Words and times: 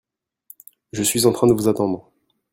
Je 0.93 1.03
suis 1.03 1.27
en 1.27 1.31
train 1.31 1.45
de 1.45 1.53
vous 1.53 1.67
attendre. 1.67 2.11